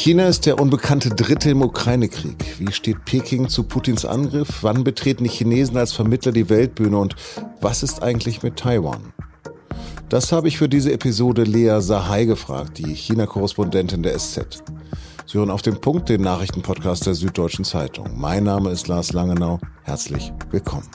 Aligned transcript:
China 0.00 0.28
ist 0.28 0.46
der 0.46 0.58
unbekannte 0.58 1.10
Dritte 1.10 1.50
im 1.50 1.60
Ukraine-Krieg. 1.60 2.58
Wie 2.58 2.72
steht 2.72 3.04
Peking 3.04 3.50
zu 3.50 3.64
Putins 3.64 4.06
Angriff? 4.06 4.62
Wann 4.62 4.82
betreten 4.82 5.24
die 5.24 5.30
Chinesen 5.30 5.76
als 5.76 5.92
Vermittler 5.92 6.32
die 6.32 6.48
Weltbühne? 6.48 6.96
Und 6.96 7.16
was 7.60 7.82
ist 7.82 8.02
eigentlich 8.02 8.42
mit 8.42 8.56
Taiwan? 8.56 9.12
Das 10.08 10.32
habe 10.32 10.48
ich 10.48 10.56
für 10.56 10.70
diese 10.70 10.90
Episode 10.90 11.42
Lea 11.42 11.80
Sahai 11.80 12.24
gefragt, 12.24 12.78
die 12.78 12.94
China-Korrespondentin 12.94 14.02
der 14.02 14.18
SZ. 14.18 14.64
Sie 15.26 15.36
hören 15.36 15.50
auf 15.50 15.60
den 15.60 15.78
Punkt 15.82 16.08
den 16.08 16.22
Nachrichtenpodcast 16.22 17.04
der 17.04 17.14
Süddeutschen 17.14 17.66
Zeitung. 17.66 18.18
Mein 18.18 18.44
Name 18.44 18.70
ist 18.70 18.88
Lars 18.88 19.12
Langenau. 19.12 19.58
Herzlich 19.82 20.32
willkommen. 20.50 20.88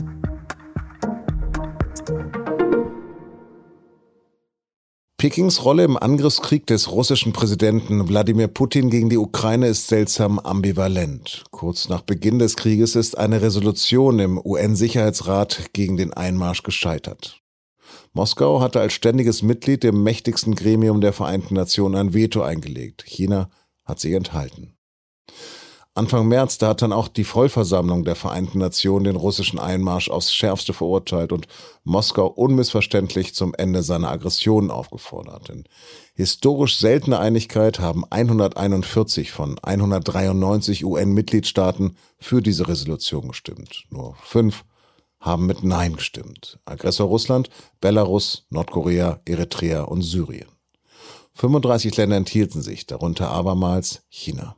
Pekings 5.25 5.65
Rolle 5.65 5.83
im 5.83 5.97
Angriffskrieg 5.97 6.67
des 6.67 6.91
russischen 6.91 7.33
Präsidenten 7.33 8.07
Wladimir 8.07 8.47
Putin 8.47 8.91
gegen 8.91 9.09
die 9.09 9.17
Ukraine 9.17 9.69
ist 9.69 9.87
seltsam 9.87 10.37
ambivalent. 10.37 11.45
Kurz 11.49 11.89
nach 11.89 12.01
Beginn 12.01 12.37
des 12.37 12.55
Krieges 12.55 12.95
ist 12.95 13.17
eine 13.17 13.41
Resolution 13.41 14.19
im 14.19 14.37
UN-Sicherheitsrat 14.37 15.73
gegen 15.73 15.97
den 15.97 16.13
Einmarsch 16.13 16.61
gescheitert. 16.61 17.41
Moskau 18.13 18.61
hatte 18.61 18.79
als 18.79 18.93
ständiges 18.93 19.41
Mitglied 19.41 19.83
im 19.83 20.03
mächtigsten 20.03 20.53
Gremium 20.53 21.01
der 21.01 21.11
Vereinten 21.11 21.55
Nationen 21.55 21.95
ein 21.95 22.13
Veto 22.13 22.43
eingelegt. 22.43 23.03
China 23.03 23.49
hat 23.83 23.99
sich 23.99 24.13
enthalten. 24.13 24.74
Anfang 25.97 26.27
März, 26.27 26.57
da 26.57 26.67
hat 26.67 26.81
dann 26.81 26.91
auch 26.91 27.07
die 27.07 27.23
Vollversammlung 27.23 28.03
der 28.03 28.15
Vereinten 28.15 28.59
Nationen 28.59 29.05
den 29.05 29.15
russischen 29.15 29.59
Einmarsch 29.59 30.09
aufs 30.09 30.33
Schärfste 30.33 30.73
verurteilt 30.73 31.31
und 31.31 31.47
Moskau 31.85 32.27
unmissverständlich 32.27 33.33
zum 33.33 33.53
Ende 33.55 33.81
seiner 33.81 34.11
Aggressionen 34.11 34.71
aufgefordert. 34.71 35.47
In 35.47 35.63
historisch 36.13 36.79
seltener 36.79 37.21
Einigkeit 37.21 37.79
haben 37.79 38.03
141 38.09 39.31
von 39.31 39.57
193 39.59 40.83
UN-Mitgliedstaaten 40.83 41.95
für 42.19 42.41
diese 42.41 42.67
Resolution 42.67 43.29
gestimmt. 43.29 43.85
Nur 43.89 44.15
fünf 44.21 44.65
haben 45.21 45.45
mit 45.45 45.63
Nein 45.63 45.95
gestimmt. 45.95 46.59
Aggressor 46.65 47.07
Russland, 47.07 47.49
Belarus, 47.79 48.47
Nordkorea, 48.49 49.21
Eritrea 49.23 49.83
und 49.83 50.01
Syrien. 50.01 50.49
35 51.35 51.95
Länder 51.95 52.17
enthielten 52.17 52.61
sich, 52.61 52.85
darunter 52.85 53.29
abermals 53.29 54.03
China. 54.09 54.57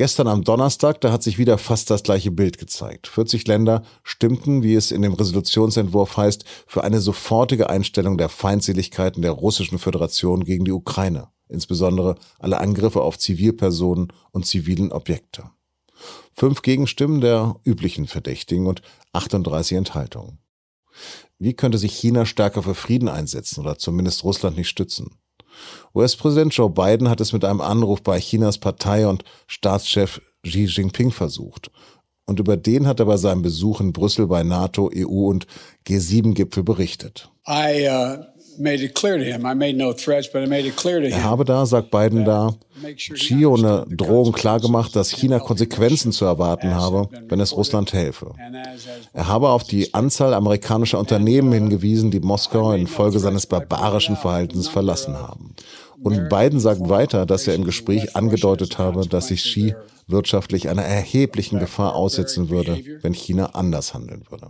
Gestern 0.00 0.28
am 0.28 0.44
Donnerstag, 0.44 1.02
da 1.02 1.12
hat 1.12 1.22
sich 1.22 1.36
wieder 1.36 1.58
fast 1.58 1.90
das 1.90 2.02
gleiche 2.02 2.30
Bild 2.30 2.56
gezeigt. 2.56 3.06
40 3.06 3.46
Länder 3.46 3.82
stimmten, 4.02 4.62
wie 4.62 4.74
es 4.74 4.92
in 4.92 5.02
dem 5.02 5.12
Resolutionsentwurf 5.12 6.16
heißt, 6.16 6.46
für 6.66 6.84
eine 6.84 7.02
sofortige 7.02 7.68
Einstellung 7.68 8.16
der 8.16 8.30
Feindseligkeiten 8.30 9.20
der 9.20 9.32
Russischen 9.32 9.78
Föderation 9.78 10.44
gegen 10.44 10.64
die 10.64 10.72
Ukraine, 10.72 11.28
insbesondere 11.50 12.14
alle 12.38 12.62
Angriffe 12.62 13.02
auf 13.02 13.18
Zivilpersonen 13.18 14.10
und 14.30 14.46
zivilen 14.46 14.90
Objekte. 14.90 15.50
Fünf 16.32 16.62
Gegenstimmen 16.62 17.20
der 17.20 17.56
üblichen 17.64 18.06
Verdächtigen 18.06 18.68
und 18.68 18.80
38 19.12 19.76
Enthaltungen. 19.76 20.38
Wie 21.38 21.52
könnte 21.52 21.76
sich 21.76 21.92
China 21.92 22.24
stärker 22.24 22.62
für 22.62 22.74
Frieden 22.74 23.10
einsetzen 23.10 23.60
oder 23.60 23.76
zumindest 23.76 24.24
Russland 24.24 24.56
nicht 24.56 24.70
stützen? 24.70 25.18
US-Präsident 25.94 26.54
Joe 26.54 26.70
Biden 26.70 27.08
hat 27.08 27.20
es 27.20 27.32
mit 27.32 27.44
einem 27.44 27.60
Anruf 27.60 28.02
bei 28.02 28.18
Chinas 28.20 28.58
Partei- 28.58 29.06
und 29.06 29.24
Staatschef 29.46 30.20
Xi 30.42 30.64
Jinping 30.64 31.10
versucht. 31.10 31.70
Und 32.26 32.38
über 32.38 32.56
den 32.56 32.86
hat 32.86 33.00
er 33.00 33.06
bei 33.06 33.16
seinem 33.16 33.42
Besuch 33.42 33.80
in 33.80 33.92
Brüssel 33.92 34.28
bei 34.28 34.44
NATO, 34.44 34.90
EU 34.94 35.28
und 35.28 35.46
G7-Gipfel 35.86 36.62
berichtet. 36.62 37.30
I, 37.48 37.88
uh 37.88 38.24
er 41.12 41.24
habe 41.24 41.44
da, 41.44 41.66
sagt 41.66 41.90
Biden 41.90 42.24
da, 42.24 42.54
Xi 42.96 43.46
ohne 43.46 43.86
Drohung 43.88 44.32
klargemacht, 44.32 44.96
dass 44.96 45.10
China 45.10 45.38
Konsequenzen 45.38 46.12
zu 46.12 46.24
erwarten 46.24 46.74
habe, 46.74 47.08
wenn 47.28 47.40
es 47.40 47.56
Russland 47.56 47.92
helfe. 47.92 48.34
Er 49.12 49.26
habe 49.28 49.50
auf 49.50 49.64
die 49.64 49.92
Anzahl 49.94 50.34
amerikanischer 50.34 50.98
Unternehmen 50.98 51.52
hingewiesen, 51.52 52.10
die 52.10 52.20
Moskau 52.20 52.72
infolge 52.72 53.18
seines 53.18 53.46
barbarischen 53.46 54.16
Verhaltens 54.16 54.68
verlassen 54.68 55.16
haben. 55.16 55.54
Und 56.02 56.28
Biden 56.28 56.60
sagt 56.60 56.88
weiter, 56.88 57.26
dass 57.26 57.46
er 57.46 57.54
im 57.54 57.64
Gespräch 57.64 58.16
angedeutet 58.16 58.78
habe, 58.78 59.06
dass 59.06 59.28
sich 59.28 59.42
Xi 59.42 59.74
wirtschaftlich 60.06 60.68
einer 60.68 60.82
erheblichen 60.82 61.58
Gefahr 61.58 61.94
aussetzen 61.94 62.48
würde, 62.48 62.82
wenn 63.02 63.12
China 63.12 63.50
anders 63.52 63.94
handeln 63.94 64.24
würde. 64.30 64.48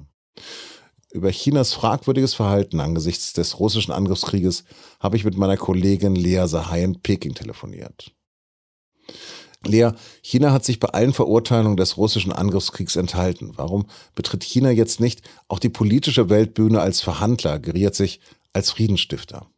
Über 1.13 1.31
Chinas 1.31 1.73
fragwürdiges 1.73 2.35
Verhalten 2.35 2.79
angesichts 2.79 3.33
des 3.33 3.59
russischen 3.59 3.91
Angriffskrieges 3.91 4.65
habe 5.01 5.17
ich 5.17 5.25
mit 5.25 5.37
meiner 5.37 5.57
Kollegin 5.57 6.15
Lea 6.15 6.47
Sahai 6.47 6.85
in 6.85 7.01
Peking 7.01 7.35
telefoniert. 7.35 8.13
Lea, 9.65 9.91
China 10.23 10.53
hat 10.53 10.65
sich 10.65 10.79
bei 10.79 10.89
allen 10.89 11.13
Verurteilungen 11.13 11.77
des 11.77 11.97
russischen 11.97 12.33
Angriffskriegs 12.33 12.97
enthalten. 12.97 13.53
Warum 13.57 13.87
betritt 14.15 14.45
China 14.45 14.71
jetzt 14.71 15.01
nicht 15.01 15.23
auch 15.49 15.59
die 15.59 15.69
politische 15.69 16.31
Weltbühne 16.31 16.81
als 16.81 17.01
Verhandler, 17.01 17.59
geriert 17.59 17.95
sich 17.95 18.21
als 18.53 18.71
Friedensstifter? 18.71 19.51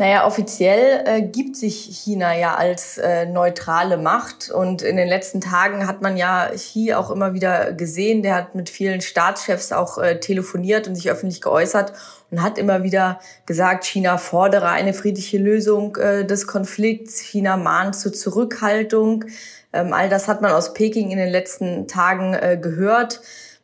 Naja, 0.00 0.26
offiziell 0.26 1.04
äh, 1.04 1.20
gibt 1.20 1.56
sich 1.56 1.84
China 1.92 2.34
ja 2.34 2.54
als 2.54 2.96
äh, 2.96 3.26
neutrale 3.26 3.98
Macht 3.98 4.50
und 4.50 4.80
in 4.80 4.96
den 4.96 5.06
letzten 5.06 5.42
Tagen 5.42 5.86
hat 5.86 6.00
man 6.00 6.16
ja 6.16 6.48
Xi 6.54 6.94
auch 6.94 7.10
immer 7.10 7.34
wieder 7.34 7.74
gesehen. 7.74 8.22
Der 8.22 8.34
hat 8.34 8.54
mit 8.54 8.70
vielen 8.70 9.02
Staatschefs 9.02 9.72
auch 9.72 9.98
äh, 9.98 10.18
telefoniert 10.18 10.88
und 10.88 10.94
sich 10.94 11.10
öffentlich 11.10 11.42
geäußert 11.42 11.92
und 12.30 12.42
hat 12.42 12.56
immer 12.56 12.82
wieder 12.82 13.20
gesagt, 13.44 13.84
China 13.84 14.16
fordere 14.16 14.70
eine 14.70 14.94
friedliche 14.94 15.36
Lösung 15.36 15.94
äh, 15.96 16.24
des 16.24 16.46
Konflikts, 16.46 17.20
China 17.20 17.58
mahnt 17.58 17.94
zur 17.94 18.14
Zurückhaltung. 18.14 19.26
Ähm, 19.74 19.92
all 19.92 20.08
das 20.08 20.28
hat 20.28 20.40
man 20.40 20.52
aus 20.52 20.72
Peking 20.72 21.10
in 21.10 21.18
den 21.18 21.28
letzten 21.28 21.88
Tagen 21.88 22.32
äh, 22.32 22.58
gehört. 22.58 23.20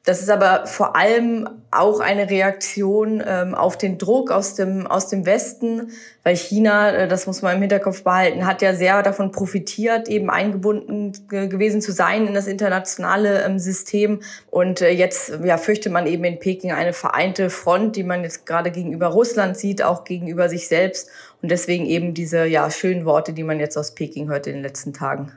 Das 0.07 0.23
ist 0.23 0.31
aber 0.31 0.69
vor 0.69 0.95
allem 0.95 1.49
auch 1.73 1.99
eine 1.99 2.31
Reaktion 2.31 3.21
ähm, 3.27 3.57
auf 3.57 3.77
den 3.77 3.99
Druck 3.99 4.31
aus 4.31 4.55
dem, 4.55 4.87
aus 4.87 5.09
dem 5.09 5.27
Westen, 5.27 5.91
weil 6.23 6.37
China, 6.37 6.93
äh, 6.93 7.09
das 7.09 7.27
muss 7.27 7.43
man 7.43 7.57
im 7.57 7.61
Hinterkopf 7.61 8.05
behalten, 8.05 8.47
hat 8.47 8.63
ja 8.63 8.73
sehr 8.73 9.03
davon 9.03 9.33
profitiert, 9.33 10.09
eben 10.09 10.31
eingebunden 10.31 11.13
gewesen 11.27 11.81
zu 11.81 11.91
sein 11.91 12.29
in 12.29 12.35
das 12.35 12.47
internationale 12.47 13.43
ähm, 13.43 13.59
System. 13.59 14.21
Und 14.49 14.81
äh, 14.81 14.91
jetzt 14.91 15.41
ja, 15.43 15.59
fürchtet 15.59 15.93
man 15.93 16.07
eben 16.07 16.23
in 16.23 16.39
Peking 16.39 16.71
eine 16.71 16.93
vereinte 16.93 17.51
Front, 17.51 17.97
die 17.97 18.05
man 18.05 18.23
jetzt 18.23 18.47
gerade 18.47 18.71
gegenüber 18.71 19.09
Russland 19.09 19.57
sieht, 19.57 19.83
auch 19.83 20.05
gegenüber 20.05 20.49
sich 20.49 20.69
selbst. 20.69 21.11
Und 21.43 21.51
deswegen 21.51 21.85
eben 21.85 22.15
diese 22.15 22.47
ja, 22.47 22.71
schönen 22.71 23.07
Worte, 23.07 23.33
die 23.33 23.43
man 23.43 23.59
jetzt 23.59 23.77
aus 23.77 23.97
Peking 23.97 24.29
hört 24.29 24.47
in 24.47 24.53
den 24.53 24.63
letzten 24.63 24.93
Tagen. 24.93 25.33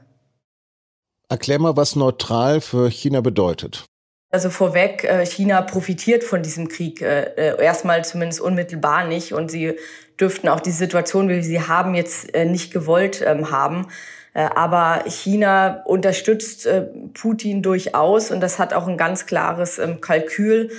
Erklär 1.28 1.58
mal, 1.58 1.76
was 1.76 1.96
neutral 1.96 2.62
für 2.62 2.88
China 2.92 3.22
bedeutet. 3.22 3.89
Also 4.32 4.52
vorweg, 4.52 5.04
äh, 5.04 5.26
China 5.26 5.62
profitiert 5.64 6.24
von 6.24 6.44
diesem 6.44 6.68
Krieg 6.68 7.02
äh, 7.02 7.24
äh, 7.36 7.64
erstmal 7.64 8.06
zumindest 8.06 8.42
unmittelbar 8.42 9.06
nicht 9.08 9.34
und 9.34 9.50
sie 9.50 9.76
dürften 10.20 10.50
auch 10.50 10.60
die 10.60 10.72
Situation, 10.72 11.30
wie 11.30 11.42
sie 11.42 11.62
haben, 11.62 11.96
jetzt 11.96 12.36
nicht 12.36 12.74
gewollt 12.74 13.24
ähm, 13.26 13.52
haben. 13.52 13.88
Aber 14.34 15.06
China 15.08 15.82
unterstützt 15.86 16.68
Putin 17.14 17.64
durchaus 17.64 18.30
und 18.30 18.42
das 18.42 18.60
hat 18.60 18.74
auch 18.74 18.88
ein 18.88 18.96
ganz 18.96 19.26
klares 19.26 19.80
ähm, 19.80 20.02
Kalkül. 20.02 20.70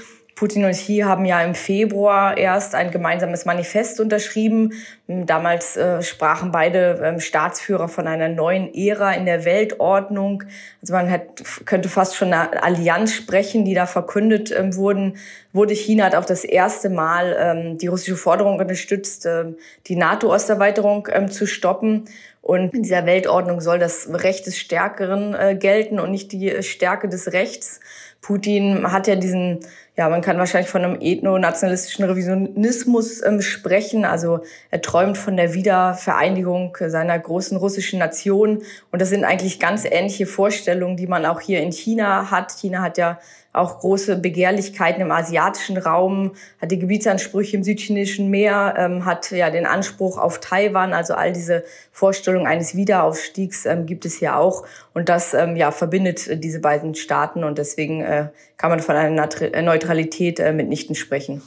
Putin 0.40 0.64
und 0.64 0.70
Xi 0.70 1.00
haben 1.04 1.26
ja 1.26 1.42
im 1.42 1.54
Februar 1.54 2.38
erst 2.38 2.74
ein 2.74 2.90
gemeinsames 2.90 3.44
Manifest 3.44 4.00
unterschrieben. 4.00 4.72
Damals 5.06 5.76
äh, 5.76 6.00
sprachen 6.00 6.50
beide 6.50 6.98
ähm, 7.04 7.20
Staatsführer 7.20 7.88
von 7.88 8.06
einer 8.06 8.30
neuen 8.30 8.72
Ära 8.72 9.12
in 9.12 9.26
der 9.26 9.44
Weltordnung. 9.44 10.44
Also 10.80 10.94
man 10.94 11.10
hat, 11.10 11.42
könnte 11.66 11.90
fast 11.90 12.16
schon 12.16 12.32
eine 12.32 12.62
Allianz 12.62 13.12
sprechen, 13.12 13.66
die 13.66 13.74
da 13.74 13.84
verkündet 13.84 14.50
ähm, 14.50 14.74
wurden. 14.76 15.18
Wurde 15.52 15.74
China 15.74 16.06
hat 16.06 16.14
auch 16.14 16.24
das 16.24 16.44
erste 16.44 16.88
Mal 16.88 17.36
ähm, 17.38 17.76
die 17.76 17.88
russische 17.88 18.16
Forderung 18.16 18.58
unterstützt, 18.58 19.26
ähm, 19.26 19.58
die 19.88 19.96
NATO-Osterweiterung 19.96 21.06
ähm, 21.12 21.30
zu 21.30 21.46
stoppen. 21.46 22.06
Und 22.40 22.72
in 22.72 22.82
dieser 22.82 23.04
Weltordnung 23.04 23.60
soll 23.60 23.78
das 23.78 24.08
Recht 24.10 24.46
des 24.46 24.56
Stärkeren 24.56 25.34
äh, 25.34 25.54
gelten 25.54 26.00
und 26.00 26.10
nicht 26.10 26.32
die 26.32 26.62
Stärke 26.62 27.10
des 27.10 27.34
Rechts. 27.34 27.80
Putin 28.22 28.90
hat 28.90 29.06
ja 29.06 29.16
diesen 29.16 29.60
ja, 30.00 30.08
man 30.08 30.22
kann 30.22 30.38
wahrscheinlich 30.38 30.70
von 30.70 30.82
einem 30.82 30.96
ethno-nationalistischen 30.98 32.06
Revisionismus 32.06 33.22
ähm, 33.22 33.42
sprechen. 33.42 34.06
Also 34.06 34.40
er 34.70 34.80
träumt 34.80 35.18
von 35.18 35.36
der 35.36 35.52
Wiedervereinigung 35.52 36.74
seiner 36.86 37.18
großen 37.18 37.58
russischen 37.58 37.98
Nation. 37.98 38.62
Und 38.92 39.02
das 39.02 39.10
sind 39.10 39.24
eigentlich 39.24 39.60
ganz 39.60 39.84
ähnliche 39.84 40.24
Vorstellungen, 40.24 40.96
die 40.96 41.06
man 41.06 41.26
auch 41.26 41.42
hier 41.42 41.60
in 41.60 41.70
China 41.70 42.30
hat. 42.30 42.50
China 42.50 42.80
hat 42.80 42.96
ja 42.96 43.18
auch 43.52 43.80
große 43.80 44.16
Begehrlichkeiten 44.16 45.02
im 45.02 45.10
asiatischen 45.10 45.76
Raum, 45.76 46.32
hat 46.60 46.70
die 46.70 46.78
Gebietsansprüche 46.78 47.56
im 47.56 47.64
südchinesischen 47.64 48.30
Meer, 48.30 48.74
ähm, 48.78 49.04
hat 49.04 49.30
ja 49.32 49.50
den 49.50 49.66
Anspruch 49.66 50.18
auf 50.18 50.38
Taiwan, 50.38 50.92
also 50.92 51.14
all 51.14 51.32
diese 51.32 51.64
Vorstellungen 51.90 52.46
eines 52.46 52.76
Wiederaufstiegs 52.76 53.66
ähm, 53.66 53.86
gibt 53.86 54.04
es 54.06 54.18
hier 54.18 54.36
auch 54.36 54.64
und 54.94 55.08
das 55.08 55.34
ähm, 55.34 55.56
ja 55.56 55.72
verbindet 55.72 56.42
diese 56.44 56.60
beiden 56.60 56.94
Staaten 56.94 57.42
und 57.42 57.58
deswegen 57.58 58.02
äh, 58.02 58.28
kann 58.56 58.70
man 58.70 58.80
von 58.80 58.94
einer 58.94 59.28
äh, 59.40 59.62
Neutralität 59.62 60.38
äh, 60.38 60.52
mitnichten 60.52 60.94
sprechen. 60.94 61.42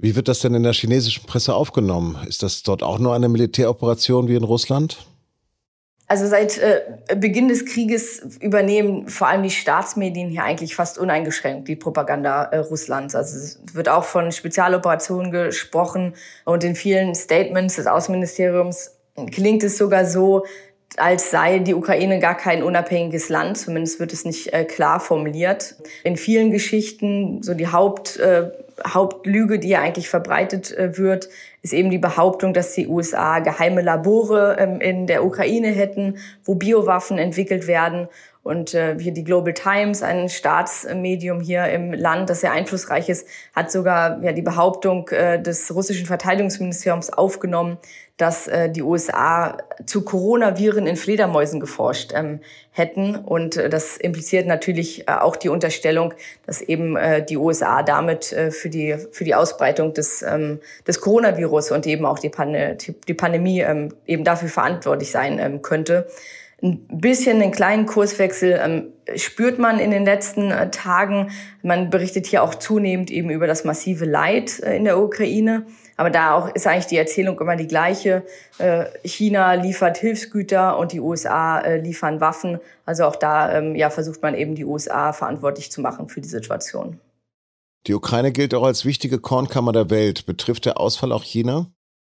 Wie 0.00 0.14
wird 0.14 0.28
das 0.28 0.40
denn 0.40 0.54
in 0.54 0.62
der 0.62 0.72
chinesischen 0.72 1.26
Presse 1.26 1.54
aufgenommen? 1.54 2.16
Ist 2.28 2.42
das 2.42 2.62
dort 2.62 2.82
auch 2.82 2.98
nur 2.98 3.14
eine 3.14 3.28
Militäroperation 3.28 4.28
wie 4.28 4.36
in 4.36 4.44
Russland? 4.44 4.98
Also 6.10 6.26
seit 6.26 6.56
äh, 6.56 6.80
Beginn 7.16 7.48
des 7.48 7.66
Krieges 7.66 8.38
übernehmen 8.40 9.08
vor 9.08 9.28
allem 9.28 9.42
die 9.42 9.50
Staatsmedien 9.50 10.30
hier 10.30 10.42
eigentlich 10.42 10.74
fast 10.74 10.96
uneingeschränkt 10.96 11.68
die 11.68 11.76
Propaganda 11.76 12.44
äh, 12.44 12.56
Russlands. 12.56 13.14
Also 13.14 13.36
es 13.36 13.60
wird 13.74 13.90
auch 13.90 14.04
von 14.04 14.32
Spezialoperationen 14.32 15.30
gesprochen 15.30 16.14
und 16.46 16.64
in 16.64 16.74
vielen 16.74 17.14
Statements 17.14 17.76
des 17.76 17.86
Außenministeriums 17.86 18.96
klingt 19.26 19.62
es 19.64 19.76
sogar 19.76 20.06
so, 20.06 20.46
als 20.96 21.30
sei 21.30 21.58
die 21.58 21.74
Ukraine 21.74 22.18
gar 22.18 22.36
kein 22.36 22.62
unabhängiges 22.62 23.28
Land. 23.28 23.58
Zumindest 23.58 24.00
wird 24.00 24.12
es 24.12 24.24
nicht 24.24 24.52
äh, 24.52 24.64
klar 24.64 25.00
formuliert. 25.00 25.76
In 26.02 26.16
vielen 26.16 26.50
Geschichten, 26.50 27.42
so 27.42 27.54
die 27.54 27.68
Haupt, 27.68 28.18
äh, 28.18 28.50
Hauptlüge, 28.86 29.58
die 29.58 29.68
ja 29.68 29.80
eigentlich 29.80 30.08
verbreitet 30.08 30.76
äh, 30.76 30.96
wird, 30.96 31.28
ist 31.62 31.72
eben 31.72 31.90
die 31.90 31.98
Behauptung, 31.98 32.54
dass 32.54 32.74
die 32.74 32.86
USA 32.86 33.40
geheime 33.40 33.82
Labore 33.82 34.56
ähm, 34.58 34.80
in 34.80 35.06
der 35.06 35.24
Ukraine 35.24 35.68
hätten, 35.68 36.18
wo 36.44 36.54
Biowaffen 36.54 37.18
entwickelt 37.18 37.66
werden. 37.66 38.08
Und 38.42 38.72
äh, 38.72 38.96
hier 38.98 39.12
die 39.12 39.24
Global 39.24 39.52
Times, 39.52 40.02
ein 40.02 40.28
Staatsmedium 40.30 41.40
hier 41.40 41.66
im 41.66 41.92
Land, 41.92 42.30
das 42.30 42.40
sehr 42.40 42.52
einflussreich 42.52 43.08
ist, 43.10 43.26
hat 43.54 43.70
sogar 43.70 44.22
ja, 44.22 44.32
die 44.32 44.42
Behauptung 44.42 45.08
äh, 45.08 45.42
des 45.42 45.74
russischen 45.74 46.06
Verteidigungsministeriums 46.06 47.12
aufgenommen, 47.12 47.76
dass 48.18 48.48
äh, 48.48 48.68
die 48.68 48.82
USA 48.82 49.56
zu 49.86 50.02
Coronaviren 50.02 50.86
in 50.86 50.96
Fledermäusen 50.96 51.60
geforscht 51.60 52.12
ähm, 52.14 52.40
hätten. 52.72 53.16
Und 53.16 53.56
äh, 53.56 53.70
das 53.70 53.96
impliziert 53.96 54.46
natürlich 54.46 55.08
äh, 55.08 55.12
auch 55.12 55.36
die 55.36 55.48
Unterstellung, 55.48 56.12
dass 56.44 56.60
eben 56.60 56.96
äh, 56.96 57.24
die 57.24 57.36
USA 57.36 57.82
damit 57.82 58.32
äh, 58.32 58.50
für, 58.50 58.68
die, 58.68 58.96
für 59.12 59.24
die 59.24 59.34
Ausbreitung 59.34 59.94
des, 59.94 60.22
ähm, 60.22 60.58
des 60.86 61.00
Coronavirus 61.00 61.70
und 61.70 61.86
eben 61.86 62.04
auch 62.04 62.18
die, 62.18 62.28
Pan 62.28 62.76
die 62.78 63.14
Pandemie 63.14 63.60
ähm, 63.60 63.94
eben 64.06 64.24
dafür 64.24 64.48
verantwortlich 64.48 65.12
sein 65.12 65.38
ähm, 65.38 65.62
könnte. 65.62 66.08
Ein 66.60 66.84
bisschen 66.88 67.40
einen 67.40 67.52
kleinen 67.52 67.86
Kurswechsel 67.86 68.58
ähm, 68.60 68.92
spürt 69.14 69.60
man 69.60 69.78
in 69.78 69.92
den 69.92 70.04
letzten 70.04 70.50
äh, 70.50 70.70
Tagen. 70.70 71.30
Man 71.62 71.88
berichtet 71.88 72.26
hier 72.26 72.42
auch 72.42 72.56
zunehmend 72.56 73.12
eben 73.12 73.30
über 73.30 73.46
das 73.46 73.62
massive 73.62 74.04
Leid 74.04 74.58
äh, 74.60 74.76
in 74.76 74.84
der 74.84 74.98
Ukraine. 74.98 75.66
Aber 75.98 76.10
da 76.10 76.32
auch 76.34 76.54
ist 76.54 76.66
eigentlich 76.68 76.86
die 76.86 76.96
Erzählung 76.96 77.40
immer 77.40 77.56
die 77.56 77.66
gleiche. 77.66 78.22
Äh, 78.58 78.84
China 79.02 79.54
liefert 79.54 79.98
Hilfsgüter 79.98 80.78
und 80.78 80.92
die 80.92 81.00
USA 81.00 81.58
äh, 81.58 81.80
liefern 81.80 82.20
Waffen. 82.20 82.60
Also 82.86 83.04
auch 83.04 83.16
da 83.16 83.52
ähm, 83.58 83.74
ja, 83.74 83.90
versucht 83.90 84.22
man 84.22 84.36
eben 84.36 84.54
die 84.54 84.64
USA 84.64 85.12
verantwortlich 85.12 85.72
zu 85.72 85.80
machen 85.80 86.08
für 86.08 86.20
die 86.20 86.28
Situation. 86.28 87.00
Die 87.88 87.94
Ukraine 87.94 88.30
gilt 88.30 88.54
auch 88.54 88.62
als 88.62 88.84
wichtige 88.84 89.18
Kornkammer 89.18 89.72
der 89.72 89.90
Welt. 89.90 90.24
Betrifft 90.24 90.66
der 90.66 90.78
Ausfall 90.78 91.10
auch 91.10 91.24
China? 91.24 91.66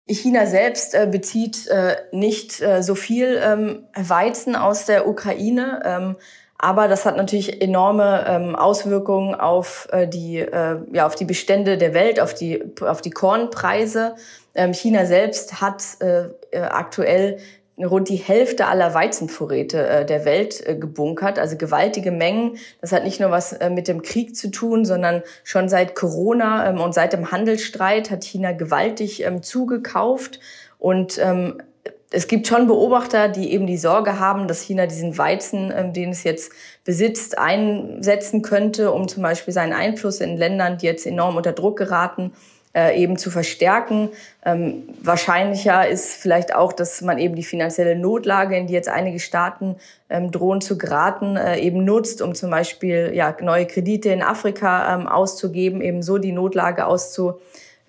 China 0.08 0.46
selbst 0.46 0.94
äh, 0.94 1.08
bezieht 1.10 1.66
äh, 1.66 1.96
nicht 2.12 2.60
äh, 2.60 2.84
so 2.84 2.94
viel 2.94 3.40
ähm, 3.42 3.88
Weizen 3.96 4.54
aus 4.54 4.86
der 4.86 5.08
Ukraine. 5.08 5.82
Ähm, 5.84 6.16
aber 6.62 6.88
das 6.88 7.06
hat 7.06 7.16
natürlich 7.16 7.62
enorme 7.62 8.26
ähm, 8.28 8.54
Auswirkungen 8.54 9.34
auf 9.34 9.88
äh, 9.92 10.06
die 10.06 10.38
äh, 10.38 10.76
ja 10.92 11.06
auf 11.06 11.14
die 11.14 11.24
Bestände 11.24 11.78
der 11.78 11.94
Welt, 11.94 12.20
auf 12.20 12.34
die 12.34 12.62
auf 12.82 13.00
die 13.00 13.10
Kornpreise. 13.10 14.14
Ähm, 14.54 14.74
China 14.74 15.06
selbst 15.06 15.62
hat 15.62 15.82
äh, 16.00 16.24
äh 16.50 16.60
aktuell 16.60 17.38
rund 17.78 18.10
die 18.10 18.16
Hälfte 18.16 18.66
aller 18.66 18.92
Weizenvorräte 18.92 19.86
äh, 19.86 20.04
der 20.04 20.26
Welt 20.26 20.66
äh, 20.66 20.76
gebunkert, 20.76 21.38
also 21.38 21.56
gewaltige 21.56 22.10
Mengen. 22.10 22.58
Das 22.82 22.92
hat 22.92 23.04
nicht 23.04 23.20
nur 23.20 23.30
was 23.30 23.54
äh, 23.54 23.70
mit 23.70 23.88
dem 23.88 24.02
Krieg 24.02 24.36
zu 24.36 24.50
tun, 24.50 24.84
sondern 24.84 25.22
schon 25.44 25.70
seit 25.70 25.94
Corona 25.94 26.68
ähm, 26.68 26.80
und 26.80 26.92
seit 26.92 27.14
dem 27.14 27.32
Handelsstreit 27.32 28.10
hat 28.10 28.22
China 28.22 28.52
gewaltig 28.52 29.24
ähm, 29.24 29.42
zugekauft 29.42 30.40
und 30.78 31.18
ähm, 31.18 31.62
es 32.10 32.26
gibt 32.26 32.48
schon 32.48 32.66
Beobachter, 32.66 33.28
die 33.28 33.52
eben 33.52 33.66
die 33.66 33.76
Sorge 33.76 34.18
haben, 34.18 34.48
dass 34.48 34.62
China 34.62 34.86
diesen 34.86 35.16
Weizen, 35.16 35.72
ähm, 35.74 35.92
den 35.92 36.10
es 36.10 36.24
jetzt 36.24 36.52
besitzt, 36.84 37.38
einsetzen 37.38 38.42
könnte, 38.42 38.90
um 38.92 39.06
zum 39.06 39.22
Beispiel 39.22 39.54
seinen 39.54 39.72
Einfluss 39.72 40.20
in 40.20 40.36
Ländern, 40.36 40.78
die 40.78 40.86
jetzt 40.86 41.06
enorm 41.06 41.36
unter 41.36 41.52
Druck 41.52 41.78
geraten, 41.78 42.32
äh, 42.74 43.00
eben 43.00 43.16
zu 43.16 43.30
verstärken. 43.30 44.10
Ähm, 44.44 44.88
wahrscheinlicher 45.02 45.88
ist 45.88 46.14
vielleicht 46.14 46.54
auch, 46.54 46.72
dass 46.72 47.00
man 47.00 47.18
eben 47.18 47.36
die 47.36 47.44
finanzielle 47.44 47.96
Notlage, 47.96 48.56
in 48.56 48.66
die 48.66 48.74
jetzt 48.74 48.88
einige 48.88 49.20
Staaten 49.20 49.76
ähm, 50.08 50.32
drohen 50.32 50.60
zu 50.60 50.78
geraten, 50.78 51.36
äh, 51.36 51.58
eben 51.60 51.84
nutzt, 51.84 52.22
um 52.22 52.34
zum 52.34 52.50
Beispiel 52.50 53.12
ja, 53.14 53.36
neue 53.40 53.66
Kredite 53.66 54.10
in 54.10 54.22
Afrika 54.22 55.04
auszugeben, 55.04 55.80
eben 55.80 56.02
so 56.02 56.18
die 56.18 56.32
Notlage 56.32 56.86
auszu, 56.86 57.40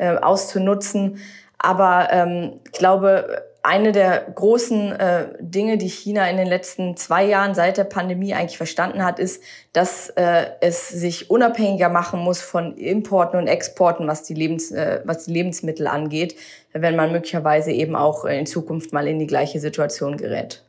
äh, 0.02 0.18
auszunutzen. 0.18 1.20
Aber 1.60 2.08
ähm, 2.12 2.60
ich 2.66 2.72
glaube, 2.72 3.44
eine 3.64 3.92
der 3.92 4.22
großen 4.34 4.92
äh, 4.94 5.28
Dinge, 5.40 5.78
die 5.78 5.88
China 5.88 6.28
in 6.28 6.38
den 6.38 6.48
letzten 6.48 6.98
zwei 6.98 7.24
Jahren 7.24 7.54
seit 7.54 7.78
der 7.78 7.84
Pandemie 7.84 8.34
eigentlich 8.34 8.58
verstanden 8.58 9.06
hat, 9.06 9.20
ist, 9.20 9.44
dass 9.74 10.10
äh, 10.10 10.48
es 10.62 10.90
sich 10.90 11.30
unabhängiger 11.30 11.90
machen 11.90 12.20
muss 12.20 12.42
von 12.42 12.76
Importen 12.78 13.38
und 13.38 13.48
Exporten, 13.48 14.08
was 14.08 14.24
die, 14.24 14.34
Lebens, 14.34 14.72
äh, 14.72 15.02
was 15.06 15.26
die 15.26 15.34
Lebensmittel 15.34 15.86
angeht, 15.86 16.36
wenn 16.74 16.96
man 16.96 17.12
möglicherweise 17.12 17.72
eben 17.72 17.96
auch 17.96 18.26
in 18.26 18.48
Zukunft 18.48 18.94
mal 18.94 19.08
in 19.08 19.20
die 19.20 19.28
gleiche 19.28 19.60
Situation 19.60 20.18
gerät. 20.18 20.64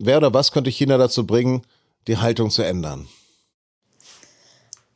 Wer 0.00 0.16
oder 0.16 0.34
was 0.34 0.50
könnte 0.50 0.70
China 0.70 0.98
dazu 0.98 1.24
bringen, 1.24 1.62
die 2.08 2.16
Haltung 2.16 2.50
zu 2.50 2.62
ändern? 2.62 3.06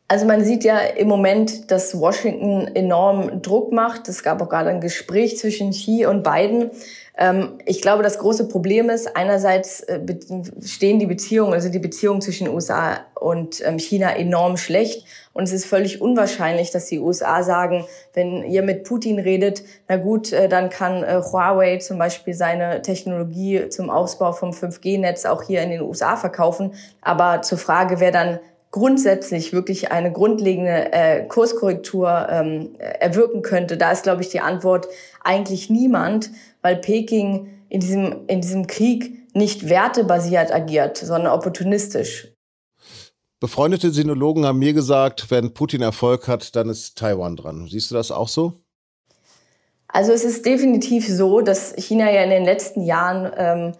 Also 0.08 0.25
man 0.25 0.44
sieht 0.44 0.62
ja 0.62 0.79
im 0.79 1.08
Moment, 1.08 1.70
dass 1.73 1.99
Washington 1.99 2.69
enorm 2.75 3.43
Druck 3.43 3.73
macht. 3.73 4.08
Es 4.08 4.23
gab 4.23 4.41
auch 4.41 4.49
gerade 4.49 4.70
ein 4.70 4.81
Gespräch 4.81 5.37
zwischen 5.37 5.70
Xi 5.70 6.06
und 6.06 6.23
Biden. 6.23 6.70
Ähm, 7.19 7.58
ich 7.64 7.82
glaube, 7.82 8.05
das 8.05 8.19
große 8.19 8.47
Problem 8.47 8.88
ist, 8.88 9.17
einerseits 9.17 9.81
äh, 9.81 10.00
stehen 10.64 11.00
die 11.00 11.06
Beziehungen, 11.06 11.55
also 11.55 11.70
die 11.70 11.81
Beziehungen 11.81 12.20
zwischen 12.20 12.49
USA 12.49 13.00
und 13.14 13.67
ähm, 13.67 13.81
China 13.81 14.11
enorm 14.11 14.58
schlecht. 14.58 15.06
Und 15.32 15.44
es 15.44 15.53
ist 15.53 15.67
völlig 15.67 16.00
unwahrscheinlich, 16.00 16.70
dass 16.70 16.87
die 16.87 17.00
USA 17.00 17.43
sagen, 17.43 17.85
wenn 18.14 18.44
ihr 18.44 18.62
mit 18.62 18.85
Putin 18.85 19.19
redet, 19.19 19.64
na 19.88 19.97
gut, 19.97 20.32
äh, 20.32 20.49
dann 20.49 20.70
kann 20.70 21.02
äh, 21.02 21.20
Huawei 21.20 21.79
zum 21.79 21.99
Beispiel 21.99 22.35
seine 22.35 22.81
Technologie 22.82 23.70
zum 23.70 23.91
Ausbau 23.91 24.31
vom 24.31 24.50
5G-Netz 24.50 25.25
auch 25.26 25.43
hier 25.43 25.62
in 25.62 25.70
den 25.70 25.81
USA 25.81 26.14
verkaufen. 26.14 26.75
Aber 27.00 27.43
zur 27.43 27.59
Frage, 27.59 27.99
wer 27.99 28.12
dann 28.12 28.38
grundsätzlich 28.70 29.52
wirklich 29.52 29.90
eine 29.90 30.12
grundlegende 30.12 30.92
äh, 30.92 31.26
Kurskorrektur 31.26 32.26
ähm, 32.30 32.74
erwirken 32.78 33.42
könnte, 33.42 33.76
da 33.76 33.92
ist, 33.92 34.02
glaube 34.02 34.22
ich, 34.22 34.28
die 34.28 34.40
Antwort 34.40 34.88
eigentlich 35.22 35.70
niemand, 35.70 36.30
weil 36.62 36.76
Peking 36.76 37.49
in 37.68 37.80
diesem, 37.80 38.26
in 38.26 38.40
diesem 38.40 38.66
Krieg 38.66 39.26
nicht 39.35 39.68
wertebasiert 39.68 40.52
agiert, 40.52 40.96
sondern 40.99 41.32
opportunistisch. 41.32 42.32
Befreundete 43.38 43.90
Sinologen 43.90 44.46
haben 44.46 44.58
mir 44.58 44.73
gesagt, 44.73 45.30
wenn 45.30 45.52
Putin 45.52 45.82
Erfolg 45.82 46.26
hat, 46.26 46.56
dann 46.56 46.70
ist 46.70 46.96
Taiwan 46.96 47.37
dran. 47.37 47.68
Siehst 47.70 47.90
du 47.90 47.94
das 47.94 48.11
auch 48.11 48.28
so? 48.28 48.54
Also 49.88 50.12
es 50.12 50.25
ist 50.25 50.44
definitiv 50.44 51.06
so, 51.06 51.42
dass 51.42 51.75
China 51.76 52.11
ja 52.11 52.23
in 52.23 52.30
den 52.30 52.44
letzten 52.44 52.82
Jahren 52.82 53.32
ähm, 53.37 53.73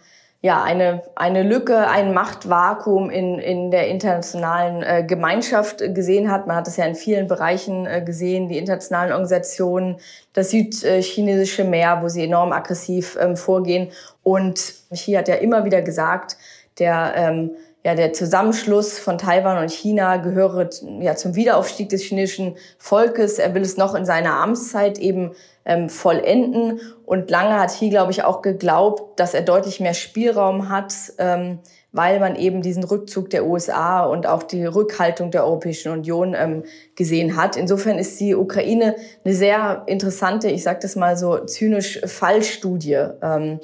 ja, 0.43 0.63
eine, 0.63 1.03
eine 1.15 1.43
Lücke, 1.43 1.89
ein 1.89 2.13
Machtvakuum 2.13 3.11
in, 3.11 3.39
in 3.39 3.71
der 3.71 3.89
internationalen 3.89 4.83
äh, 4.83 5.05
Gemeinschaft 5.05 5.79
gesehen 5.95 6.31
hat. 6.31 6.47
Man 6.47 6.57
hat 6.57 6.69
es 6.69 6.77
ja 6.77 6.85
in 6.85 6.95
vielen 6.95 7.27
Bereichen 7.27 7.87
äh, 7.87 8.03
gesehen, 8.03 8.49
die 8.49 8.59
internationalen 8.59 9.13
Organisationen, 9.13 9.97
das 10.35 10.51
südchinesische 10.51 11.65
Meer, 11.65 12.01
wo 12.03 12.09
sie 12.09 12.25
enorm 12.25 12.53
aggressiv 12.53 13.19
ähm, 13.21 13.37
vorgehen. 13.37 13.91
Und 14.23 14.75
Xi 14.93 15.13
hat 15.13 15.29
ja 15.29 15.37
immer 15.37 15.65
wieder 15.65 15.83
gesagt, 15.83 16.37
der, 16.79 17.15
ähm, 17.17 17.51
ja, 17.87 17.95
der 17.95 18.13
Zusammenschluss 18.13 18.99
von 18.99 19.17
Taiwan 19.17 19.63
und 19.63 19.71
China 19.71 20.17
gehöre 20.17 20.69
ja, 20.99 21.15
zum 21.15 21.37
Wiederaufstieg 21.37 21.89
des 21.89 22.03
chinesischen 22.03 22.57
Volkes. 22.79 23.39
Er 23.39 23.55
will 23.55 23.63
es 23.63 23.77
noch 23.77 23.95
in 23.95 24.05
seiner 24.05 24.41
Amtszeit 24.41 24.99
eben 24.99 25.37
ähm, 25.65 25.89
vollenden. 25.89 26.81
Und 27.05 27.31
lange 27.31 27.55
hat 27.55 27.69
Xi, 27.69 27.89
glaube 27.89 28.11
ich, 28.11 28.25
auch 28.25 28.43
geglaubt, 28.43 29.21
dass 29.21 29.35
er 29.35 29.43
deutlich 29.43 29.79
mehr 29.79 29.95
Spielraum 29.95 30.69
hat, 30.69 30.95
ähm, 31.19 31.61
weil 31.93 32.19
man 32.19 32.35
eben 32.35 32.61
diesen 32.61 32.83
Rückzug 32.83 33.31
der 33.31 33.47
USA 33.47 34.05
und 34.05 34.27
auch 34.27 34.43
die 34.43 34.65
Rückhaltung 34.65 35.31
der 35.31 35.45
Europäischen 35.45 35.93
Union 35.93 36.35
ähm, 36.37 36.65
gesehen 36.97 37.37
hat. 37.37 37.55
Insofern 37.55 38.01
ist 38.01 38.19
die 38.19 38.35
Ukraine 38.35 38.97
eine 39.25 39.33
sehr 39.33 39.85
interessante, 39.87 40.49
ich 40.49 40.65
sage 40.65 40.81
das 40.83 40.97
mal 40.97 41.17
so 41.17 41.45
zynisch, 41.45 42.01
Fallstudie. 42.05 43.11
Ähm, 43.23 43.61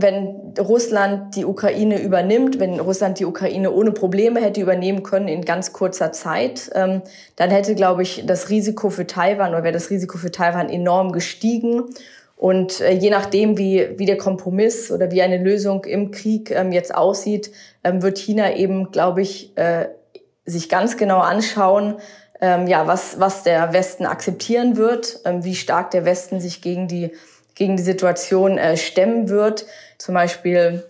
wenn 0.00 0.54
Russland 0.58 1.34
die 1.36 1.44
Ukraine 1.44 2.00
übernimmt, 2.00 2.60
wenn 2.60 2.78
Russland 2.78 3.18
die 3.18 3.24
Ukraine 3.24 3.72
ohne 3.72 3.92
Probleme 3.92 4.40
hätte 4.40 4.60
übernehmen 4.60 5.02
können 5.02 5.28
in 5.28 5.44
ganz 5.44 5.72
kurzer 5.72 6.12
Zeit, 6.12 6.70
ähm, 6.74 7.02
dann 7.36 7.50
hätte, 7.50 7.74
glaube 7.74 8.02
ich, 8.02 8.24
das 8.26 8.48
Risiko 8.50 8.90
für 8.90 9.06
Taiwan 9.06 9.50
oder 9.50 9.64
wäre 9.64 9.72
das 9.72 9.90
Risiko 9.90 10.18
für 10.18 10.30
Taiwan 10.30 10.68
enorm 10.68 11.12
gestiegen. 11.12 11.84
Und 12.36 12.80
äh, 12.80 12.92
je 12.92 13.10
nachdem, 13.10 13.58
wie, 13.58 13.88
wie 13.96 14.06
der 14.06 14.16
Kompromiss 14.16 14.92
oder 14.92 15.10
wie 15.10 15.22
eine 15.22 15.38
Lösung 15.38 15.84
im 15.84 16.12
Krieg 16.12 16.52
ähm, 16.52 16.70
jetzt 16.70 16.94
aussieht, 16.94 17.50
ähm, 17.82 18.02
wird 18.02 18.18
China 18.18 18.54
eben, 18.54 18.92
glaube 18.92 19.22
ich, 19.22 19.56
äh, 19.56 19.88
sich 20.44 20.68
ganz 20.68 20.96
genau 20.96 21.18
anschauen, 21.18 21.96
ähm, 22.40 22.68
ja, 22.68 22.86
was, 22.86 23.18
was 23.18 23.42
der 23.42 23.72
Westen 23.72 24.06
akzeptieren 24.06 24.76
wird, 24.76 25.20
ähm, 25.24 25.44
wie 25.44 25.56
stark 25.56 25.90
der 25.90 26.04
Westen 26.04 26.40
sich 26.40 26.62
gegen 26.62 26.86
die, 26.86 27.10
gegen 27.58 27.76
die 27.76 27.82
Situation 27.82 28.56
äh, 28.56 28.76
stemmen 28.76 29.28
wird. 29.28 29.66
Zum 29.98 30.14
Beispiel 30.14 30.84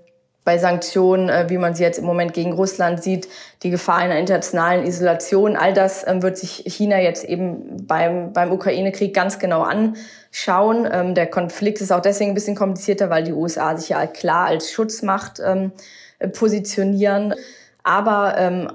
bei 0.44 0.58
Sanktionen, 0.58 1.30
äh, 1.30 1.46
wie 1.48 1.56
man 1.56 1.74
sie 1.74 1.82
jetzt 1.82 1.98
im 1.98 2.04
Moment 2.04 2.34
gegen 2.34 2.52
Russland 2.52 3.02
sieht, 3.02 3.26
die 3.62 3.70
Gefahr 3.70 3.96
einer 3.96 4.18
internationalen 4.18 4.86
Isolation. 4.86 5.56
All 5.56 5.72
das 5.72 6.06
ähm, 6.06 6.22
wird 6.22 6.36
sich 6.36 6.64
China 6.66 7.00
jetzt 7.00 7.24
eben 7.24 7.86
beim, 7.86 8.34
beim 8.34 8.52
Ukraine-Krieg 8.52 9.14
ganz 9.14 9.38
genau 9.38 9.62
anschauen. 9.62 10.86
Ähm, 10.92 11.14
der 11.14 11.26
Konflikt 11.26 11.80
ist 11.80 11.90
auch 11.90 12.02
deswegen 12.02 12.32
ein 12.32 12.34
bisschen 12.34 12.54
komplizierter, 12.54 13.08
weil 13.08 13.24
die 13.24 13.32
USA 13.32 13.74
sich 13.76 13.88
ja 13.88 14.06
klar 14.06 14.46
als 14.46 14.70
Schutzmacht 14.70 15.40
ähm, 15.42 15.72
positionieren. 16.32 17.34
Aber 17.84 18.74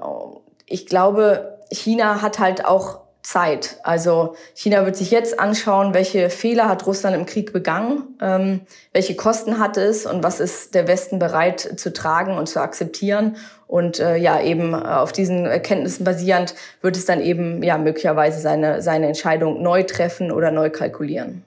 ich 0.66 0.86
glaube, 0.86 1.58
China 1.70 2.20
hat 2.20 2.40
halt 2.40 2.64
auch 2.64 3.03
Zeit. 3.24 3.78
Also 3.82 4.36
China 4.52 4.84
wird 4.84 4.96
sich 4.96 5.10
jetzt 5.10 5.40
anschauen, 5.40 5.94
welche 5.94 6.28
Fehler 6.28 6.68
hat 6.68 6.86
Russland 6.86 7.16
im 7.16 7.24
Krieg 7.24 7.54
begangen, 7.54 8.02
ähm, 8.20 8.60
welche 8.92 9.16
Kosten 9.16 9.58
hat 9.58 9.78
es 9.78 10.04
und 10.04 10.22
was 10.22 10.40
ist 10.40 10.74
der 10.74 10.86
Westen 10.86 11.18
bereit 11.18 11.80
zu 11.80 11.92
tragen 11.92 12.36
und 12.36 12.48
zu 12.48 12.60
akzeptieren. 12.60 13.36
Und 13.66 13.98
äh, 13.98 14.16
ja, 14.16 14.40
eben 14.42 14.74
auf 14.74 15.10
diesen 15.10 15.46
Erkenntnissen 15.46 16.04
basierend 16.04 16.54
wird 16.82 16.98
es 16.98 17.06
dann 17.06 17.22
eben 17.22 17.62
ja 17.62 17.78
möglicherweise 17.78 18.40
seine, 18.40 18.82
seine 18.82 19.06
Entscheidung 19.06 19.62
neu 19.62 19.84
treffen 19.84 20.30
oder 20.30 20.50
neu 20.50 20.68
kalkulieren. 20.68 21.44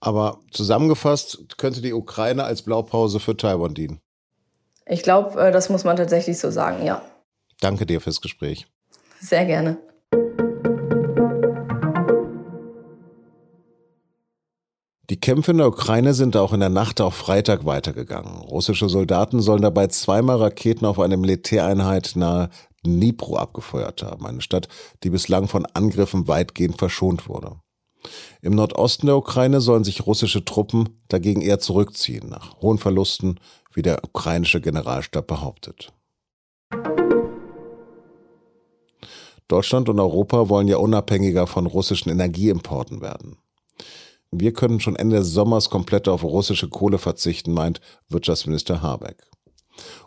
Aber 0.00 0.38
zusammengefasst 0.52 1.58
könnte 1.58 1.82
die 1.82 1.94
Ukraine 1.94 2.44
als 2.44 2.62
Blaupause 2.62 3.18
für 3.18 3.36
Taiwan 3.36 3.74
dienen. 3.74 3.98
Ich 4.86 5.02
glaube, 5.02 5.40
äh, 5.40 5.50
das 5.50 5.68
muss 5.68 5.82
man 5.82 5.96
tatsächlich 5.96 6.38
so 6.38 6.52
sagen, 6.52 6.86
ja. 6.86 7.02
Danke 7.60 7.86
dir 7.86 8.00
fürs 8.00 8.20
Gespräch. 8.20 8.68
Sehr 9.20 9.46
gerne. 9.46 9.78
Die 15.16 15.20
Kämpfe 15.20 15.52
in 15.52 15.56
der 15.56 15.68
Ukraine 15.68 16.12
sind 16.12 16.36
auch 16.36 16.52
in 16.52 16.60
der 16.60 16.68
Nacht 16.68 17.00
auf 17.00 17.14
Freitag 17.14 17.64
weitergegangen. 17.64 18.36
Russische 18.42 18.90
Soldaten 18.90 19.40
sollen 19.40 19.62
dabei 19.62 19.86
zweimal 19.86 20.36
Raketen 20.36 20.84
auf 20.84 21.00
eine 21.00 21.16
Militäreinheit 21.16 22.12
nahe 22.16 22.50
Dnipro 22.84 23.36
abgefeuert 23.36 24.02
haben, 24.02 24.26
eine 24.26 24.42
Stadt, 24.42 24.68
die 25.02 25.08
bislang 25.08 25.48
von 25.48 25.64
Angriffen 25.72 26.28
weitgehend 26.28 26.76
verschont 26.76 27.30
wurde. 27.30 27.56
Im 28.42 28.54
Nordosten 28.54 29.06
der 29.06 29.16
Ukraine 29.16 29.62
sollen 29.62 29.84
sich 29.84 30.06
russische 30.06 30.44
Truppen 30.44 31.00
dagegen 31.08 31.40
eher 31.40 31.60
zurückziehen, 31.60 32.28
nach 32.28 32.60
hohen 32.60 32.76
Verlusten, 32.76 33.40
wie 33.72 33.80
der 33.80 34.04
ukrainische 34.04 34.60
Generalstab 34.60 35.26
behauptet. 35.26 35.94
Deutschland 39.48 39.88
und 39.88 39.98
Europa 39.98 40.50
wollen 40.50 40.68
ja 40.68 40.76
unabhängiger 40.76 41.46
von 41.46 41.64
russischen 41.64 42.10
Energieimporten 42.10 43.00
werden. 43.00 43.38
Wir 44.38 44.52
können 44.52 44.80
schon 44.80 44.96
Ende 44.96 45.16
des 45.16 45.28
Sommers 45.28 45.70
komplett 45.70 46.08
auf 46.08 46.22
russische 46.22 46.68
Kohle 46.68 46.98
verzichten, 46.98 47.54
meint 47.54 47.80
Wirtschaftsminister 48.10 48.82
Habeck. 48.82 49.16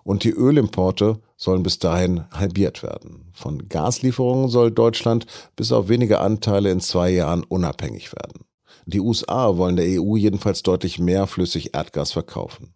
Und 0.03 0.24
die 0.24 0.29
Ölimporte 0.29 1.19
sollen 1.36 1.63
bis 1.63 1.79
dahin 1.79 2.29
halbiert 2.31 2.83
werden. 2.83 3.31
Von 3.33 3.69
Gaslieferungen 3.69 4.50
soll 4.50 4.69
Deutschland 4.69 5.25
bis 5.55 5.71
auf 5.71 5.89
wenige 5.89 6.19
Anteile 6.19 6.69
in 6.69 6.79
zwei 6.79 7.09
Jahren 7.09 7.43
unabhängig 7.43 8.13
werden. 8.13 8.45
Die 8.86 9.00
USA 9.00 9.57
wollen 9.57 9.77
der 9.77 10.00
EU 10.00 10.15
jedenfalls 10.15 10.62
deutlich 10.62 11.00
mehr 11.00 11.25
flüssig 11.25 11.74
Erdgas 11.74 12.12
verkaufen. 12.12 12.75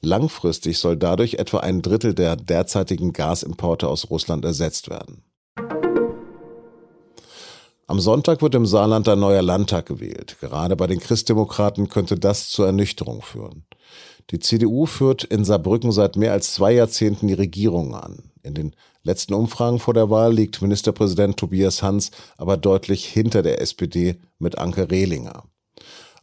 Langfristig 0.00 0.78
soll 0.78 0.96
dadurch 0.96 1.34
etwa 1.34 1.58
ein 1.58 1.82
Drittel 1.82 2.14
der 2.14 2.36
derzeitigen 2.36 3.12
Gasimporte 3.12 3.88
aus 3.88 4.08
Russland 4.08 4.44
ersetzt 4.44 4.88
werden. 4.88 5.23
Am 7.86 8.00
Sonntag 8.00 8.40
wird 8.40 8.54
im 8.54 8.64
Saarland 8.64 9.08
ein 9.08 9.20
neuer 9.20 9.42
Landtag 9.42 9.86
gewählt. 9.86 10.38
Gerade 10.40 10.74
bei 10.74 10.86
den 10.86 11.00
Christdemokraten 11.00 11.88
könnte 11.88 12.18
das 12.18 12.48
zur 12.48 12.66
Ernüchterung 12.66 13.20
führen. 13.20 13.66
Die 14.30 14.38
CDU 14.38 14.86
führt 14.86 15.24
in 15.24 15.44
Saarbrücken 15.44 15.92
seit 15.92 16.16
mehr 16.16 16.32
als 16.32 16.54
zwei 16.54 16.72
Jahrzehnten 16.72 17.28
die 17.28 17.34
Regierung 17.34 17.94
an. 17.94 18.30
In 18.42 18.54
den 18.54 18.74
letzten 19.02 19.34
Umfragen 19.34 19.80
vor 19.80 19.92
der 19.92 20.08
Wahl 20.08 20.32
liegt 20.32 20.62
Ministerpräsident 20.62 21.36
Tobias 21.36 21.82
Hans 21.82 22.10
aber 22.38 22.56
deutlich 22.56 23.04
hinter 23.06 23.42
der 23.42 23.60
SPD 23.60 24.16
mit 24.38 24.56
Anke 24.56 24.90
Rehlinger. 24.90 25.44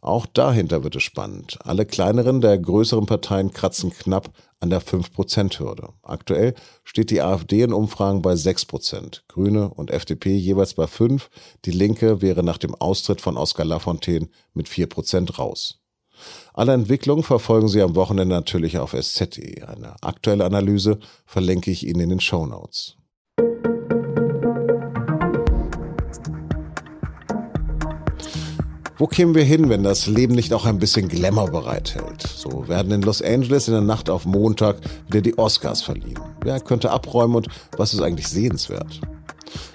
Auch 0.02 0.26
dahinter 0.26 0.82
wird 0.82 0.96
es 0.96 1.04
spannend. 1.04 1.60
Alle 1.62 1.86
kleineren 1.86 2.40
der 2.40 2.58
größeren 2.58 3.06
Parteien 3.06 3.52
kratzen 3.52 3.92
knapp 3.92 4.32
an 4.58 4.68
der 4.68 4.82
5%-Hürde. 4.82 5.90
Aktuell 6.02 6.54
steht 6.82 7.10
die 7.10 7.22
AfD 7.22 7.62
in 7.62 7.72
Umfragen 7.72 8.20
bei 8.20 8.32
6%, 8.32 9.22
Grüne 9.28 9.72
und 9.72 9.92
FDP 9.92 10.34
jeweils 10.36 10.74
bei 10.74 10.84
5%, 10.84 11.28
die 11.64 11.70
Linke 11.70 12.20
wäre 12.20 12.42
nach 12.42 12.58
dem 12.58 12.74
Austritt 12.74 13.20
von 13.20 13.36
Oskar 13.36 13.64
Lafontaine 13.64 14.28
mit 14.54 14.66
4% 14.66 15.36
raus. 15.36 15.78
Alle 16.52 16.72
Entwicklungen 16.72 17.22
verfolgen 17.22 17.68
Sie 17.68 17.80
am 17.80 17.94
Wochenende 17.94 18.34
natürlich 18.34 18.78
auf 18.78 18.94
sz.de. 18.94 19.62
Eine 19.62 19.94
aktuelle 20.02 20.44
Analyse 20.44 20.98
verlinke 21.26 21.70
ich 21.70 21.86
Ihnen 21.86 22.00
in 22.00 22.08
den 22.08 22.20
Show 22.20 22.44
Notes. 22.44 22.96
Wo 29.02 29.08
kämen 29.08 29.34
wir 29.34 29.42
hin, 29.42 29.68
wenn 29.68 29.82
das 29.82 30.06
Leben 30.06 30.36
nicht 30.36 30.52
auch 30.52 30.64
ein 30.64 30.78
bisschen 30.78 31.08
Glamour 31.08 31.50
bereithält? 31.50 32.22
So 32.22 32.68
werden 32.68 32.92
in 32.92 33.02
Los 33.02 33.20
Angeles 33.20 33.66
in 33.66 33.74
der 33.74 33.82
Nacht 33.82 34.08
auf 34.08 34.26
Montag 34.26 34.76
wieder 35.08 35.22
die 35.22 35.36
Oscars 35.36 35.82
verliehen. 35.82 36.20
Wer 36.44 36.60
könnte 36.60 36.92
abräumen 36.92 37.34
und 37.34 37.48
was 37.76 37.94
ist 37.94 38.00
eigentlich 38.00 38.28
sehenswert? 38.28 39.00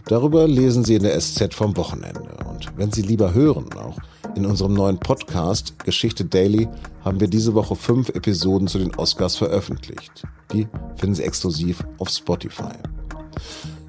Darüber 0.05 0.47
lesen 0.47 0.85
Sie 0.85 0.95
in 0.95 1.03
der 1.03 1.19
SZ 1.19 1.53
vom 1.53 1.75
Wochenende. 1.75 2.37
Und 2.49 2.71
wenn 2.77 2.93
Sie 2.93 3.01
lieber 3.01 3.33
hören, 3.33 3.67
auch 3.73 3.97
in 4.37 4.45
unserem 4.45 4.73
neuen 4.73 4.97
Podcast 4.97 5.77
Geschichte 5.83 6.23
Daily 6.23 6.69
haben 7.03 7.19
wir 7.19 7.27
diese 7.27 7.53
Woche 7.53 7.75
fünf 7.75 8.07
Episoden 8.07 8.69
zu 8.69 8.79
den 8.79 8.95
Oscars 8.95 9.35
veröffentlicht. 9.35 10.23
Die 10.53 10.69
finden 10.95 11.15
Sie 11.15 11.23
exklusiv 11.23 11.83
auf 11.97 12.07
Spotify. 12.07 12.71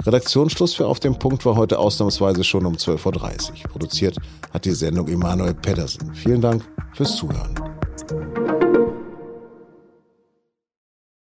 Redaktionsschluss 0.05 0.75
für 0.75 0.87
Auf 0.87 1.01
dem 1.01 1.19
Punkt 1.19 1.45
war 1.45 1.57
heute 1.57 1.79
ausnahmsweise 1.79 2.45
schon 2.45 2.67
um 2.67 2.75
12.30 2.75 3.51
Uhr. 3.65 3.71
Produziert 3.71 4.17
hat 4.53 4.65
die 4.65 4.73
Sendung 4.73 5.09
Emanuel 5.09 5.55
Pedersen. 5.55 6.15
Vielen 6.15 6.41
Dank 6.41 6.65
fürs 6.95 7.17
Zuhören. 7.17 7.68